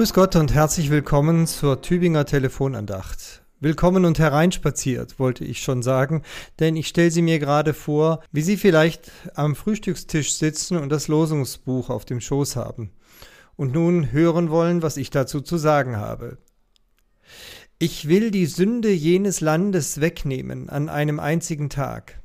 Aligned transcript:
Grüß 0.00 0.14
Gott 0.14 0.34
und 0.34 0.54
herzlich 0.54 0.88
willkommen 0.88 1.46
zur 1.46 1.82
Tübinger 1.82 2.24
Telefonandacht. 2.24 3.42
Willkommen 3.60 4.06
und 4.06 4.18
hereinspaziert, 4.18 5.18
wollte 5.18 5.44
ich 5.44 5.62
schon 5.62 5.82
sagen, 5.82 6.22
denn 6.58 6.74
ich 6.74 6.88
stelle 6.88 7.10
Sie 7.10 7.20
mir 7.20 7.38
gerade 7.38 7.74
vor, 7.74 8.22
wie 8.32 8.40
Sie 8.40 8.56
vielleicht 8.56 9.10
am 9.34 9.54
Frühstückstisch 9.54 10.32
sitzen 10.32 10.78
und 10.78 10.88
das 10.88 11.08
Losungsbuch 11.08 11.90
auf 11.90 12.06
dem 12.06 12.22
Schoß 12.22 12.56
haben 12.56 12.92
und 13.56 13.74
nun 13.74 14.10
hören 14.10 14.48
wollen, 14.48 14.80
was 14.80 14.96
ich 14.96 15.10
dazu 15.10 15.42
zu 15.42 15.58
sagen 15.58 15.98
habe. 15.98 16.38
Ich 17.78 18.08
will 18.08 18.30
die 18.30 18.46
Sünde 18.46 18.90
jenes 18.90 19.42
Landes 19.42 20.00
wegnehmen 20.00 20.70
an 20.70 20.88
einem 20.88 21.20
einzigen 21.20 21.68
Tag. 21.68 22.22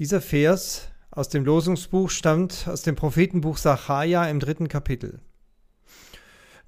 Dieser 0.00 0.20
Vers 0.20 0.88
aus 1.12 1.28
dem 1.28 1.44
Losungsbuch 1.44 2.10
stammt 2.10 2.66
aus 2.66 2.82
dem 2.82 2.96
Prophetenbuch 2.96 3.56
Sacharja 3.56 4.26
im 4.26 4.40
dritten 4.40 4.66
Kapitel. 4.66 5.20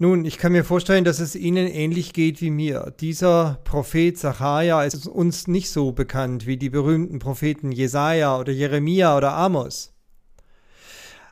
Nun, 0.01 0.25
ich 0.25 0.39
kann 0.39 0.53
mir 0.53 0.63
vorstellen, 0.63 1.03
dass 1.03 1.19
es 1.19 1.35
Ihnen 1.35 1.67
ähnlich 1.67 2.13
geht 2.13 2.41
wie 2.41 2.53
mir. 2.53 2.95
Dieser 3.01 3.59
Prophet 3.65 4.17
Zachariah 4.17 4.85
ist 4.85 5.09
uns 5.09 5.49
nicht 5.49 5.71
so 5.71 5.91
bekannt 5.91 6.47
wie 6.47 6.57
die 6.57 6.71
berühmten 6.71 7.19
Propheten 7.19 7.73
Jesaja 7.73 8.39
oder 8.39 8.53
Jeremia 8.53 9.17
oder 9.17 9.33
Amos. 9.33 9.93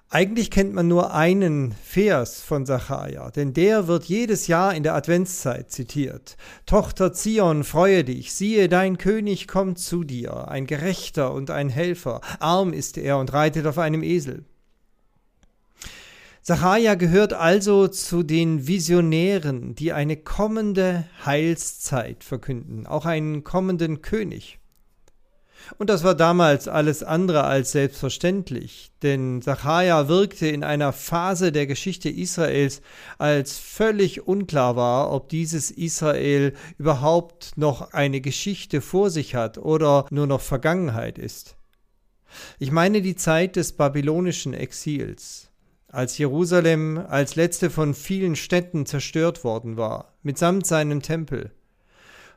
Eigentlich 0.09 0.51
kennt 0.51 0.75
man 0.75 0.89
nur 0.89 1.15
einen 1.15 1.77
Vers 1.81 2.41
von 2.41 2.67
Zachariah, 2.67 3.31
denn 3.31 3.53
der 3.53 3.87
wird 3.87 4.05
jedes 4.07 4.49
Jahr 4.49 4.75
in 4.75 4.83
der 4.83 4.97
Adventszeit 4.97 5.71
zitiert. 5.71 6.37
Tochter 6.65 7.13
Zion, 7.13 7.63
freue 7.63 8.03
dich, 8.03 8.33
siehe, 8.35 8.69
dein 8.69 8.99
König 8.99 9.47
kommt 9.47 9.79
zu 9.79 10.03
dir, 10.03 10.49
ein 10.49 10.67
Gerechter 10.67 11.33
und 11.33 11.51
ein 11.51 11.69
Helfer, 11.69 12.21
arm 12.41 12.73
ist 12.73 12.99
er 12.99 13.19
und 13.19 13.33
reitet 13.33 13.65
auf 13.65 13.79
einem 13.79 14.03
Esel. 14.03 14.45
Zacharia 16.47 16.95
gehört 16.95 17.33
also 17.33 17.89
zu 17.89 18.23
den 18.23 18.69
Visionären, 18.69 19.75
die 19.75 19.93
eine 19.93 20.17
kommende 20.17 21.05
Heilszeit 21.25 22.23
verkünden, 22.23 22.87
auch 22.87 23.05
einen 23.05 23.43
kommenden 23.43 24.01
König. 24.01 24.61
Und 25.77 25.91
das 25.91 26.05
war 26.05 26.15
damals 26.15 26.69
alles 26.69 27.03
andere 27.03 27.43
als 27.43 27.73
selbstverständlich, 27.73 28.93
denn 29.03 29.43
Zacharia 29.43 30.07
wirkte 30.07 30.47
in 30.47 30.63
einer 30.63 30.93
Phase 30.93 31.51
der 31.51 31.67
Geschichte 31.67 32.11
Israels, 32.11 32.81
als 33.19 33.59
völlig 33.59 34.29
unklar 34.29 34.77
war, 34.77 35.11
ob 35.11 35.29
dieses 35.29 35.73
Israel 35.73 36.53
überhaupt 36.79 37.55
noch 37.57 37.93
eine 37.93 38.21
Geschichte 38.21 38.83
vor 38.83 39.11
sich 39.11 39.35
hat 39.35 39.59
oder 39.59 40.07
nur 40.11 40.29
noch 40.29 40.43
Vergangenheit 40.43 41.19
ist. 41.19 41.57
Ich 42.61 42.71
meine 42.71 43.03
die 43.03 43.17
Zeit 43.17 43.57
des 43.57 43.73
babylonischen 43.73 44.55
Exils 44.55 45.51
als 45.89 46.19
Jerusalem 46.19 46.99
als 47.09 47.37
letzte 47.37 47.71
von 47.71 47.95
vielen 47.95 48.37
Städten 48.37 48.87
zerstört 48.87 49.45
worden 49.45 49.77
war, 49.77 50.15
mitsamt 50.23 50.67
seinem 50.67 51.03
Tempel. 51.03 51.53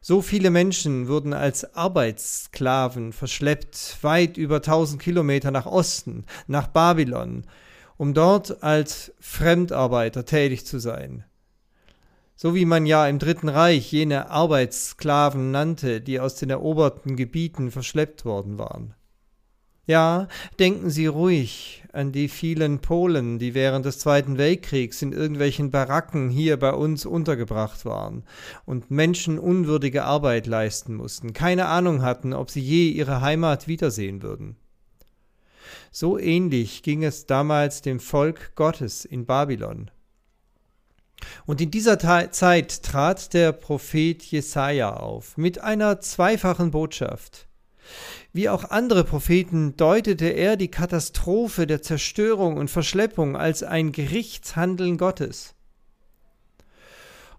So 0.02 0.22
viele 0.22 0.50
Menschen 0.50 1.08
wurden 1.08 1.34
als 1.34 1.76
Arbeitssklaven 1.76 3.12
verschleppt, 3.12 3.98
weit 4.02 4.38
über 4.38 4.62
tausend 4.62 5.02
Kilometer 5.02 5.52
nach 5.52 5.66
Osten, 5.66 6.26
nach 6.48 6.68
Babylon, 6.68 7.44
um 7.98 8.14
dort 8.14 8.64
als 8.64 9.14
Fremdarbeiter 9.20 10.24
tätig 10.24 10.66
zu 10.66 10.80
sein. 10.80 11.26
So 12.38 12.56
wie 12.56 12.64
man 12.64 12.86
ja 12.86 13.06
im 13.08 13.20
Dritten 13.20 13.50
Reich 13.50 13.92
jene 13.92 14.30
Arbeitssklaven 14.30 15.52
nannte, 15.52 16.00
die 16.00 16.22
aus 16.22 16.36
den 16.36 16.50
eroberten 16.50 17.18
Gebieten 17.18 17.70
verschleppt 17.70 18.24
worden 18.24 18.58
waren. 18.58 18.96
Ja, 19.90 20.28
denken 20.60 20.92
Sie 20.92 21.08
ruhig 21.08 21.84
an 21.94 22.12
die 22.12 22.28
vielen 22.28 22.78
Polen, 22.78 23.40
die 23.40 23.56
während 23.56 23.88
des 23.88 23.98
Zweiten 23.98 24.38
Weltkriegs 24.38 25.02
in 25.02 25.14
irgendwelchen 25.14 25.72
Baracken 25.72 26.30
hier 26.30 26.58
bei 26.58 26.74
uns 26.74 27.08
untergebracht 27.08 27.86
waren 27.86 28.22
und 28.68 28.92
menschenunwürdige 28.92 30.04
Arbeit 30.04 30.46
leisten 30.46 30.94
mussten, 30.94 31.34
keine 31.34 31.66
Ahnung 31.66 32.04
hatten, 32.04 32.34
ob 32.34 32.52
sie 32.52 32.62
je 32.62 32.90
ihre 32.90 33.22
Heimat 33.22 33.68
wiedersehen 33.68 34.22
würden. 34.22 34.58
So 35.90 36.20
ähnlich 36.20 36.84
ging 36.84 37.04
es 37.04 37.26
damals 37.26 37.82
dem 37.82 38.00
Volk 38.00 38.54
Gottes 38.54 39.06
in 39.06 39.26
Babylon. 39.26 39.90
Und 41.48 41.62
in 41.62 41.72
dieser 41.72 41.98
Zeit 41.98 42.84
trat 42.84 43.34
der 43.34 43.54
Prophet 43.54 44.22
Jesaja 44.22 44.94
auf 44.94 45.36
mit 45.36 45.62
einer 45.62 46.00
zweifachen 46.00 46.70
Botschaft. 46.70 47.49
Wie 48.34 48.50
auch 48.50 48.70
andere 48.70 49.04
Propheten 49.04 49.76
deutete 49.76 50.28
er 50.28 50.56
die 50.56 50.70
Katastrophe 50.70 51.66
der 51.66 51.82
Zerstörung 51.82 52.58
und 52.58 52.70
Verschleppung 52.70 53.36
als 53.36 53.64
ein 53.64 53.92
Gerichtshandeln 53.92 54.98
Gottes. 54.98 55.56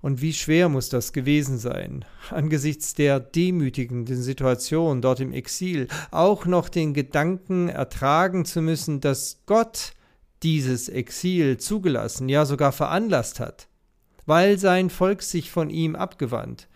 Und 0.02 0.22
wie 0.22 0.32
schwer 0.32 0.68
muss 0.68 0.88
das 0.88 1.12
gewesen 1.12 1.58
sein, 1.58 2.06
angesichts 2.30 2.94
der 2.94 3.20
demütigenden 3.20 4.22
Situation 4.22 5.02
dort 5.02 5.20
im 5.20 5.32
Exil, 5.32 5.88
auch 6.10 6.46
noch 6.46 6.70
den 6.70 6.94
Gedanken 6.94 7.68
ertragen 7.68 8.46
zu 8.46 8.62
müssen, 8.62 9.00
dass 9.00 9.42
Gott 9.44 9.92
dieses 10.42 10.88
Exil 10.88 11.58
zugelassen, 11.58 12.30
ja 12.30 12.46
sogar 12.46 12.72
veranlasst 12.72 13.40
hat, 13.40 13.68
weil 14.24 14.58
sein 14.58 14.88
Volk 14.88 15.22
sich 15.22 15.50
von 15.50 15.68
ihm 15.68 15.94
abgewandt, 15.94 16.68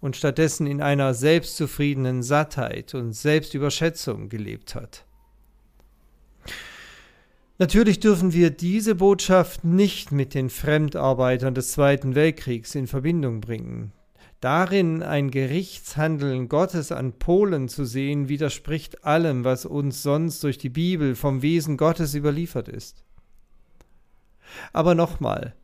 und 0.00 0.16
stattdessen 0.16 0.66
in 0.66 0.80
einer 0.80 1.14
selbstzufriedenen 1.14 2.22
Sattheit 2.22 2.94
und 2.94 3.12
Selbstüberschätzung 3.12 4.28
gelebt 4.28 4.74
hat. 4.74 5.04
Natürlich 7.60 7.98
dürfen 7.98 8.32
wir 8.32 8.50
diese 8.50 8.94
Botschaft 8.94 9.64
nicht 9.64 10.12
mit 10.12 10.34
den 10.34 10.48
Fremdarbeitern 10.48 11.54
des 11.54 11.72
Zweiten 11.72 12.14
Weltkriegs 12.14 12.76
in 12.76 12.86
Verbindung 12.86 13.40
bringen. 13.40 13.92
Darin 14.40 15.02
ein 15.02 15.32
Gerichtshandeln 15.32 16.48
Gottes 16.48 16.92
an 16.92 17.14
Polen 17.14 17.68
zu 17.68 17.84
sehen, 17.84 18.28
widerspricht 18.28 19.04
allem, 19.04 19.42
was 19.42 19.66
uns 19.66 20.04
sonst 20.04 20.44
durch 20.44 20.58
die 20.58 20.68
Bibel 20.68 21.16
vom 21.16 21.42
Wesen 21.42 21.76
Gottes 21.76 22.14
überliefert 22.14 22.68
ist. 22.68 23.04
Aber 24.72 24.94
nochmal, 24.94 25.54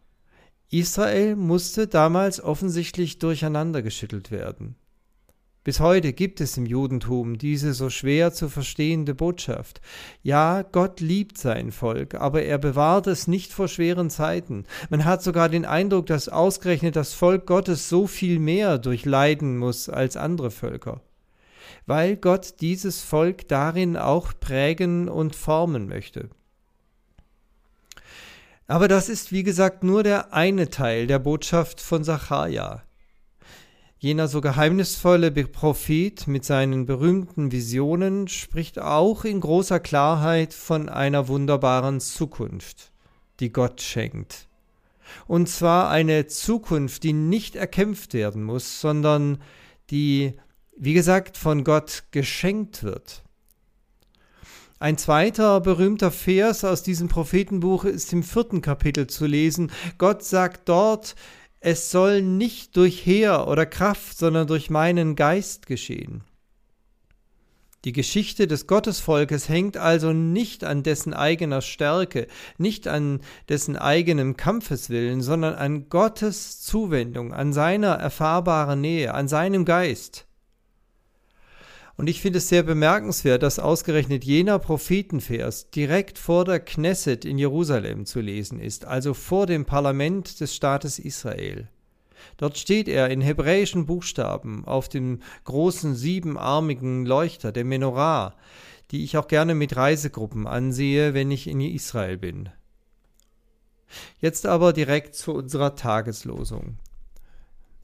Israel 0.75 1.37
musste 1.37 1.87
damals 1.87 2.43
offensichtlich 2.43 3.21
durcheinandergeschüttelt 3.21 4.33
werden. 4.33 4.75
Bis 5.63 5.79
heute 5.79 6.13
gibt 6.13 6.41
es 6.41 6.57
im 6.57 6.67
Judentum 6.67 7.39
diese 7.39 7.75
so 7.75 7.91
schwer 7.91 8.33
zu 8.33 8.49
verstehende 8.49 9.15
Botschaft. 9.15 9.81
Ja, 10.25 10.63
Gott 10.63 10.99
liebt 10.99 11.39
sein 11.39 11.71
Volk, 11.71 12.17
aber 12.17 12.43
er 12.43 12.59
bewahrt 12.59 13.07
es 13.07 13.29
nicht 13.29 13.53
vor 13.53 13.69
schweren 13.69 14.11
Zeiten. 14.11 14.65
Man 14.91 15.05
hat 15.05 15.23
sogar 15.23 15.49
den 15.49 15.65
Eindruck, 15.65 16.07
dass 16.07 16.29
ausgerechnet 16.29 16.97
das 16.97 17.15
Volk 17.15 17.47
Gottes 17.47 17.89
so 17.89 18.09
viel 18.09 18.41
mehr 18.41 18.79
durchleiden 18.79 19.57
muss 19.57 19.89
als 19.89 20.17
andere 20.17 20.51
Völker, 20.51 21.03
weil 21.87 22.17
Gott 22.17 22.57
dieses 22.61 23.01
Volk 23.01 23.47
darin 23.47 23.97
auch 23.97 24.33
prägen 24.41 25.09
und 25.09 25.37
formen 25.37 25.87
möchte. 25.87 26.31
Aber 28.67 28.89
das 28.89 29.09
ist, 29.09 29.31
wie 29.31 29.43
gesagt, 29.43 29.85
nur 29.85 30.03
der 30.03 30.33
eine 30.33 30.71
Teil 30.71 31.07
der 31.07 31.19
Botschaft 31.19 31.81
von 31.81 32.03
Sacharja. 32.03 32.83
Jener 33.99 34.29
so 34.29 34.41
geheimnisvolle 34.41 35.31
Prophet 35.31 36.27
mit 36.27 36.45
seinen 36.45 36.85
berühmten 36.87 37.53
Visionen 37.53 38.29
spricht 38.29 38.79
auch 38.79 39.25
in 39.25 39.41
großer 39.41 39.81
Klarheit 39.81 40.53
von 40.53 40.89
einer 40.89 41.29
wunderbaren 41.29 42.01
Zukunft, 42.01 42.93
die 43.41 43.51
Gott 43.51 43.81
schenkt. 43.81 44.49
Und 45.27 45.49
zwar 45.49 45.91
eine 45.91 46.27
Zukunft, 46.27 47.03
die 47.03 47.13
nicht 47.13 47.57
erkämpft 47.57 48.15
werden 48.15 48.43
muss, 48.43 48.81
sondern 48.81 49.39
die, 49.91 50.35
wie 50.77 50.95
gesagt, 50.95 51.37
von 51.37 51.65
Gott 51.65 52.05
geschenkt 52.11 52.83
wird. 52.83 53.23
Ein 54.85 54.99
zweiter 54.99 55.63
berühmter 55.63 56.11
Vers 56.11 56.63
aus 56.63 56.83
diesem 56.83 57.09
Prophetenbuch 57.09 57.87
ist 57.87 58.13
im 58.13 58.23
vierten 58.23 58.61
Kapitel 58.61 59.07
zu 59.07 59.25
lesen. 59.25 59.73
Gott 59.97 60.23
sagt 60.23 60.69
dort, 60.69 61.15
es 61.61 61.91
soll 61.91 62.21
nicht 62.21 62.77
durch 62.77 63.07
Heer 63.07 63.49
oder 63.49 63.65
Kraft, 63.65 64.19
sondern 64.19 64.47
durch 64.47 64.69
meinen 64.69 65.17
Geist 65.17 65.65
geschehen. 65.65 66.23
Die 67.87 67.93
Geschichte 67.93 68.47
des 68.47 68.67
Gottesvolkes 68.67 69.49
hängt 69.49 69.79
also 69.79 70.13
nicht 70.13 70.65
an 70.65 70.83
dessen 70.83 71.15
eigener 71.15 71.63
Stärke, 71.63 72.27
nicht 72.59 72.87
an 72.87 73.23
dessen 73.49 73.79
eigenem 73.79 74.37
Kampfeswillen, 74.37 75.23
sondern 75.23 75.55
an 75.55 75.89
Gottes 75.89 76.61
Zuwendung, 76.61 77.33
an 77.33 77.55
seiner 77.55 77.95
erfahrbaren 77.95 78.83
Nähe, 78.83 79.15
an 79.15 79.29
seinem 79.29 79.65
Geist. 79.65 80.27
Und 81.97 82.09
ich 82.09 82.21
finde 82.21 82.39
es 82.39 82.49
sehr 82.49 82.65
bemerkenswert, 82.65 83.43
dass 83.43 83.61
ausgerechnet 83.61 84.25
jener 84.25 84.59
Prophetenvers 84.59 85.71
direkt 85.71 86.19
vor 86.19 86.45
der 86.45 86.59
Knesset 86.59 87.25
in 87.25 87.39
Jerusalem 87.39 88.05
zu 88.05 88.21
lesen 88.21 88.59
ist, 88.59 88.85
also 88.85 89.15
vor 89.15 89.47
dem 89.47 89.65
Parlament 89.65 90.41
des 90.41 90.57
Staates 90.57 90.99
Israel. 90.99 91.69
Dort 92.37 92.59
steht 92.59 92.89
er 92.89 93.11
in 93.11 93.21
hebräischen 93.21 93.87
Buchstaben 93.87 94.65
auf 94.65 94.89
dem 94.89 95.21
großen 95.45 95.95
siebenarmigen 95.95 97.07
Leuchter, 97.07 97.53
der 97.53 97.65
Menorah, 97.65 98.35
die 98.91 99.05
ich 99.05 99.17
auch 99.17 99.29
gerne 99.29 99.55
mit 99.55 99.77
Reisegruppen 99.77 100.47
ansehe, 100.47 101.15
wenn 101.15 101.31
ich 101.31 101.47
in 101.47 101.61
Israel 101.61 102.19
bin. 102.19 102.49
Jetzt 104.19 104.47
aber 104.47 104.73
direkt 104.73 105.15
zu 105.15 105.33
unserer 105.33 105.77
Tageslosung. 105.77 106.79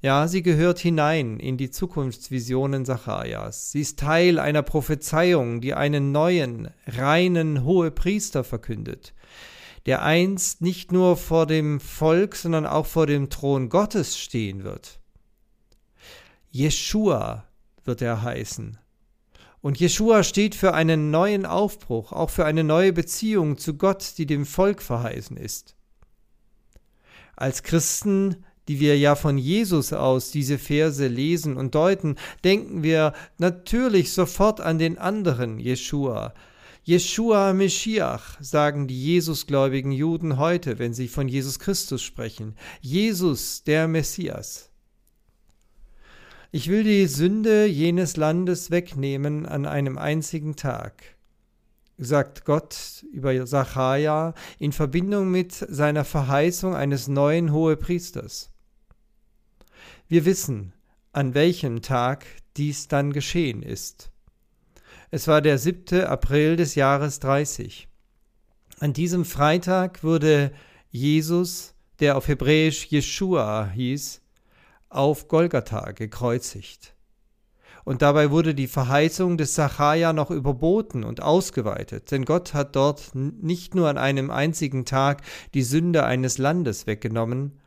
Ja, 0.02 0.28
sie 0.28 0.42
gehört 0.42 0.78
hinein 0.78 1.38
in 1.38 1.58
die 1.58 1.70
Zukunftsvisionen 1.70 2.86
Zacharias. 2.86 3.70
Sie 3.70 3.82
ist 3.82 3.98
Teil 3.98 4.38
einer 4.38 4.62
Prophezeiung, 4.62 5.60
die 5.60 5.74
einen 5.74 6.10
neuen, 6.10 6.70
reinen 6.86 7.64
Hohepriester 7.64 8.42
verkündet, 8.42 9.12
der 9.84 10.02
einst 10.02 10.62
nicht 10.62 10.90
nur 10.90 11.18
vor 11.18 11.46
dem 11.46 11.80
Volk, 11.80 12.34
sondern 12.34 12.64
auch 12.64 12.86
vor 12.86 13.06
dem 13.06 13.28
Thron 13.28 13.68
Gottes 13.68 14.18
stehen 14.18 14.64
wird. 14.64 15.00
Jeshua 16.50 17.44
wird 17.84 18.00
er 18.00 18.22
heißen. 18.22 18.78
Und 19.60 19.78
Jeshua 19.78 20.22
steht 20.22 20.54
für 20.54 20.72
einen 20.72 21.10
neuen 21.10 21.44
Aufbruch, 21.44 22.12
auch 22.12 22.30
für 22.30 22.46
eine 22.46 22.64
neue 22.64 22.94
Beziehung 22.94 23.58
zu 23.58 23.76
Gott, 23.76 24.14
die 24.16 24.24
dem 24.24 24.46
Volk 24.46 24.80
verheißen 24.80 25.36
ist. 25.36 25.76
Als 27.36 27.62
Christen 27.62 28.46
die 28.70 28.78
wir 28.78 28.96
ja 28.96 29.16
von 29.16 29.36
Jesus 29.36 29.92
aus 29.92 30.30
diese 30.30 30.56
Verse 30.56 31.04
lesen 31.04 31.56
und 31.56 31.74
deuten, 31.74 32.14
denken 32.44 32.84
wir 32.84 33.14
natürlich 33.36 34.12
sofort 34.12 34.60
an 34.60 34.78
den 34.78 34.96
anderen 34.96 35.58
Jeschua. 35.58 36.34
Jeschua 36.84 37.52
Meschiach, 37.52 38.40
sagen 38.40 38.86
die 38.86 39.04
Jesusgläubigen 39.04 39.90
Juden 39.90 40.38
heute, 40.38 40.78
wenn 40.78 40.94
sie 40.94 41.08
von 41.08 41.26
Jesus 41.26 41.58
Christus 41.58 42.00
sprechen. 42.00 42.54
Jesus, 42.80 43.64
der 43.64 43.88
Messias. 43.88 44.70
Ich 46.52 46.68
will 46.68 46.84
die 46.84 47.08
Sünde 47.08 47.66
jenes 47.66 48.16
Landes 48.16 48.70
wegnehmen 48.70 49.46
an 49.46 49.66
einem 49.66 49.98
einzigen 49.98 50.54
Tag 50.54 50.94
sagt 51.98 52.46
Gott 52.46 53.04
über 53.12 53.46
Sacharja 53.46 54.32
in 54.58 54.72
Verbindung 54.72 55.30
mit 55.30 55.52
seiner 55.52 56.04
Verheißung 56.06 56.74
eines 56.74 57.08
neuen 57.08 57.52
Hohepriesters. 57.52 58.49
Wir 60.08 60.24
wissen, 60.24 60.72
an 61.12 61.34
welchem 61.34 61.82
Tag 61.82 62.26
dies 62.56 62.88
dann 62.88 63.12
geschehen 63.12 63.62
ist. 63.62 64.10
Es 65.10 65.26
war 65.26 65.40
der 65.40 65.58
7. 65.58 66.04
April 66.04 66.56
des 66.56 66.74
Jahres 66.74 67.20
30. 67.20 67.88
An 68.78 68.92
diesem 68.92 69.24
Freitag 69.24 70.04
wurde 70.04 70.52
Jesus, 70.90 71.74
der 71.98 72.16
auf 72.16 72.28
Hebräisch 72.28 72.86
Jeshua 72.86 73.68
hieß, 73.74 74.22
auf 74.88 75.28
Golgatha 75.28 75.92
gekreuzigt. 75.92 76.94
Und 77.84 78.02
dabei 78.02 78.30
wurde 78.30 78.54
die 78.54 78.68
Verheißung 78.68 79.36
des 79.36 79.54
Sacharja 79.54 80.12
noch 80.12 80.30
überboten 80.30 81.02
und 81.02 81.22
ausgeweitet, 81.22 82.10
denn 82.10 82.24
Gott 82.24 82.54
hat 82.54 82.76
dort 82.76 83.14
nicht 83.14 83.74
nur 83.74 83.88
an 83.88 83.98
einem 83.98 84.30
einzigen 84.30 84.84
Tag 84.84 85.22
die 85.54 85.62
Sünde 85.62 86.04
eines 86.04 86.38
Landes 86.38 86.86
weggenommen, 86.86 87.59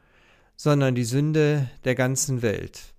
sondern 0.55 0.95
die 0.95 1.03
Sünde 1.03 1.69
der 1.83 1.95
ganzen 1.95 2.41
Welt. 2.41 2.93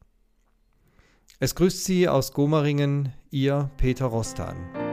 Es 1.40 1.54
grüßt 1.54 1.84
Sie 1.84 2.08
aus 2.08 2.32
Gomeringen, 2.32 3.12
Ihr 3.30 3.70
Peter 3.76 4.06
Rostan. 4.06 4.83